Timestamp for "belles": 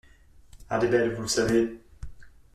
0.87-1.13